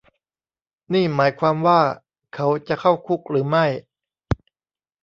[0.93, 1.79] นี่หมายความว่า
[2.35, 3.65] เขาจะเข้าคุกหรือไม่